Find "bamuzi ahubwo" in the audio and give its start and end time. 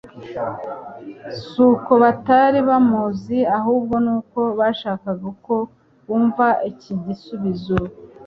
2.69-3.95